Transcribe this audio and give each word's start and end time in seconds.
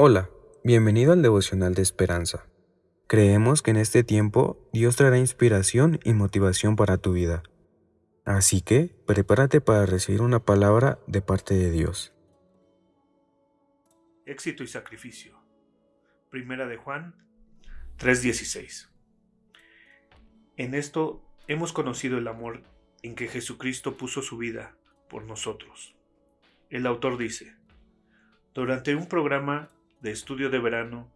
Hola, 0.00 0.30
bienvenido 0.62 1.12
al 1.12 1.22
devocional 1.22 1.74
de 1.74 1.82
esperanza. 1.82 2.46
Creemos 3.08 3.62
que 3.62 3.72
en 3.72 3.78
este 3.78 4.04
tiempo 4.04 4.70
Dios 4.72 4.94
traerá 4.94 5.18
inspiración 5.18 5.98
y 6.04 6.12
motivación 6.12 6.76
para 6.76 6.98
tu 6.98 7.14
vida. 7.14 7.42
Así 8.24 8.60
que 8.60 8.94
prepárate 9.08 9.60
para 9.60 9.86
recibir 9.86 10.22
una 10.22 10.38
palabra 10.38 11.00
de 11.08 11.20
parte 11.20 11.54
de 11.54 11.72
Dios. 11.72 12.14
Éxito 14.24 14.62
y 14.62 14.68
sacrificio. 14.68 15.36
Primera 16.30 16.68
de 16.68 16.76
Juan 16.76 17.16
3:16. 17.96 18.88
En 20.56 20.74
esto 20.76 21.24
hemos 21.48 21.72
conocido 21.72 22.18
el 22.18 22.28
amor 22.28 22.62
en 23.02 23.16
que 23.16 23.26
Jesucristo 23.26 23.96
puso 23.96 24.22
su 24.22 24.38
vida 24.38 24.76
por 25.10 25.24
nosotros. 25.24 25.96
El 26.70 26.86
autor 26.86 27.18
dice, 27.18 27.56
durante 28.54 28.94
un 28.94 29.08
programa 29.08 29.72
de 30.00 30.10
estudio 30.10 30.50
de 30.50 30.58
verano, 30.58 31.10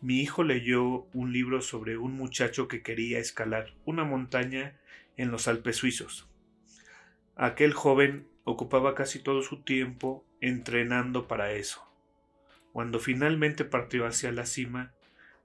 mi 0.00 0.20
hijo 0.20 0.44
leyó 0.44 1.06
un 1.14 1.32
libro 1.32 1.62
sobre 1.62 1.96
un 1.96 2.12
muchacho 2.12 2.68
que 2.68 2.82
quería 2.82 3.18
escalar 3.18 3.74
una 3.84 4.04
montaña 4.04 4.78
en 5.16 5.30
los 5.30 5.48
Alpes 5.48 5.76
suizos. 5.76 6.28
Aquel 7.34 7.72
joven 7.72 8.28
ocupaba 8.44 8.94
casi 8.94 9.18
todo 9.18 9.42
su 9.42 9.62
tiempo 9.62 10.24
entrenando 10.40 11.26
para 11.26 11.52
eso. 11.52 11.82
Cuando 12.72 13.00
finalmente 13.00 13.64
partió 13.64 14.06
hacia 14.06 14.32
la 14.32 14.46
cima, 14.46 14.92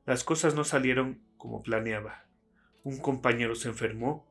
las 0.05 0.23
cosas 0.23 0.53
no 0.53 0.63
salieron 0.63 1.21
como 1.37 1.63
planeaba. 1.63 2.25
Un 2.83 2.99
compañero 2.99 3.55
se 3.55 3.69
enfermó 3.69 4.27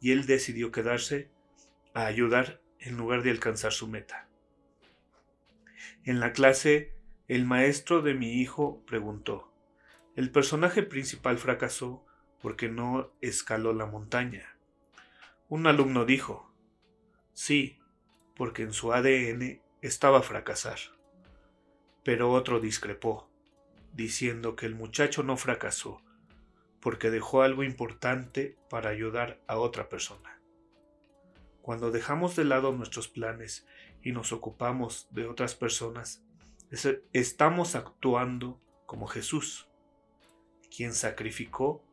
y 0.00 0.12
él 0.12 0.26
decidió 0.26 0.70
quedarse 0.70 1.30
a 1.92 2.06
ayudar 2.06 2.60
en 2.78 2.96
lugar 2.96 3.22
de 3.22 3.30
alcanzar 3.30 3.72
su 3.72 3.88
meta. 3.88 4.28
En 6.04 6.20
la 6.20 6.32
clase 6.32 6.95
el 7.28 7.44
maestro 7.44 8.02
de 8.02 8.14
mi 8.14 8.34
hijo 8.40 8.82
preguntó, 8.86 9.52
el 10.14 10.30
personaje 10.30 10.82
principal 10.82 11.38
fracasó 11.38 12.04
porque 12.40 12.68
no 12.68 13.12
escaló 13.20 13.72
la 13.72 13.86
montaña. 13.86 14.56
Un 15.48 15.66
alumno 15.66 16.04
dijo, 16.04 16.52
sí, 17.32 17.78
porque 18.34 18.62
en 18.62 18.72
su 18.72 18.92
ADN 18.92 19.60
estaba 19.82 20.22
fracasar. 20.22 20.78
Pero 22.04 22.30
otro 22.30 22.60
discrepó, 22.60 23.28
diciendo 23.92 24.54
que 24.54 24.66
el 24.66 24.74
muchacho 24.74 25.22
no 25.22 25.36
fracasó 25.36 26.02
porque 26.80 27.10
dejó 27.10 27.42
algo 27.42 27.64
importante 27.64 28.56
para 28.70 28.90
ayudar 28.90 29.40
a 29.48 29.58
otra 29.58 29.88
persona. 29.88 30.40
Cuando 31.60 31.90
dejamos 31.90 32.36
de 32.36 32.44
lado 32.44 32.70
nuestros 32.70 33.08
planes 33.08 33.66
y 34.02 34.12
nos 34.12 34.32
ocupamos 34.32 35.08
de 35.10 35.26
otras 35.26 35.56
personas, 35.56 36.24
estamos 37.12 37.74
actuando 37.74 38.60
como 38.86 39.06
Jesús, 39.06 39.68
quien 40.74 40.92
sacrificó 40.94 41.84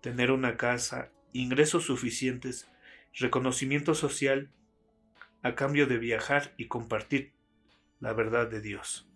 tener 0.00 0.30
una 0.30 0.56
casa, 0.56 1.10
ingresos 1.32 1.84
suficientes, 1.84 2.68
reconocimiento 3.14 3.94
social, 3.94 4.50
a 5.42 5.54
cambio 5.54 5.86
de 5.86 5.98
viajar 5.98 6.54
y 6.56 6.68
compartir 6.68 7.32
la 8.00 8.12
verdad 8.12 8.48
de 8.48 8.60
Dios. 8.60 9.08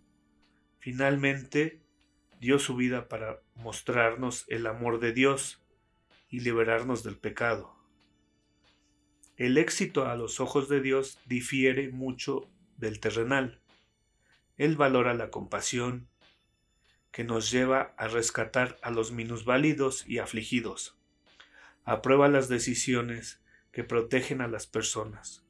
Finalmente, 0.79 1.81
dio 2.39 2.59
su 2.59 2.75
vida 2.75 3.07
para 3.07 3.41
mostrarnos 3.55 4.45
el 4.47 4.67
amor 4.67 4.99
de 4.99 5.13
Dios 5.13 5.61
y 6.29 6.39
liberarnos 6.41 7.03
del 7.03 7.17
pecado. 7.17 7.75
El 9.37 9.57
éxito 9.57 10.05
a 10.05 10.15
los 10.15 10.39
ojos 10.39 10.69
de 10.69 10.81
Dios 10.81 11.19
difiere 11.25 11.89
mucho 11.89 12.49
del 12.77 12.99
terrenal. 12.99 13.61
Él 14.59 14.75
valora 14.75 15.13
la 15.13 15.31
compasión, 15.31 16.09
que 17.11 17.23
nos 17.23 17.49
lleva 17.49 17.93
a 17.97 18.09
rescatar 18.09 18.77
a 18.81 18.91
los 18.91 19.13
minusválidos 19.13 20.05
y 20.05 20.19
afligidos. 20.19 20.99
Aprueba 21.85 22.27
las 22.27 22.49
decisiones 22.49 23.41
que 23.71 23.85
protegen 23.85 24.41
a 24.41 24.49
las 24.49 24.67
personas. 24.67 25.45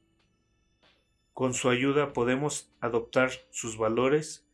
Con 1.32 1.54
su 1.54 1.70
ayuda 1.70 2.12
podemos 2.12 2.72
adoptar 2.80 3.32
sus 3.50 3.76
valores 3.76 4.46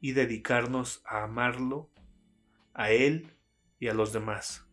y 0.00 0.12
dedicarnos 0.12 1.02
a 1.04 1.22
amarlo, 1.24 1.90
a 2.72 2.92
Él 2.92 3.36
y 3.78 3.88
a 3.88 3.94
los 3.94 4.14
demás. 4.14 4.66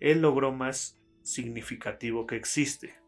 Él 0.00 0.22
logró 0.22 0.52
más 0.52 0.98
significativo 1.22 2.26
que 2.26 2.36
existe. 2.36 2.98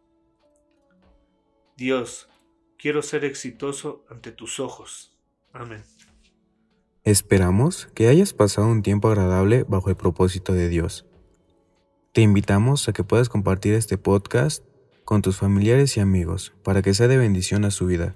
Dios, 1.79 2.29
quiero 2.77 3.01
ser 3.01 3.25
exitoso 3.25 4.05
ante 4.11 4.33
tus 4.33 4.61
ojos. 4.61 5.17
Amén. 5.53 5.83
Esperamos 7.05 7.89
que 7.95 8.09
hayas 8.09 8.33
pasado 8.33 8.69
un 8.69 8.83
tiempo 8.83 9.09
agradable 9.09 9.65
bajo 9.67 9.91
el 9.91 9.97
propósito 9.97 10.53
de 10.53 10.69
Dios. 10.69 11.07
Te 12.13 12.21
invitamos 12.21 12.89
a 12.89 12.93
que 12.93 13.05
puedas 13.05 13.29
compartir 13.29 13.75
este 13.75 13.99
podcast 13.99 14.65
con 15.05 15.23
tus 15.23 15.39
familiares 15.39 15.97
y 15.97 16.01
amigos 16.01 16.53
para 16.63 16.83
que 16.83 16.95
sea 16.95 17.09
de 17.09 17.19
bendición 17.19 17.65
a 17.65 17.71
su 17.71 17.87
vida. 17.87 18.15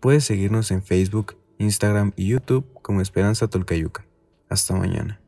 Puedes 0.00 0.24
seguirnos 0.24 0.70
en 0.70 0.82
Facebook, 0.82 1.36
Instagram 1.58 2.12
y 2.16 2.28
YouTube 2.28 2.66
como 2.82 3.00
Esperanza 3.00 3.48
Tolcayuca. 3.48 4.06
Hasta 4.48 4.74
mañana. 4.74 5.19